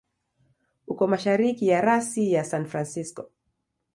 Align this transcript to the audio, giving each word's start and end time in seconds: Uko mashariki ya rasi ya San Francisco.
Uko 0.93 1.07
mashariki 1.07 1.67
ya 1.67 1.81
rasi 1.81 2.31
ya 2.33 2.43
San 2.43 2.65
Francisco. 2.65 3.23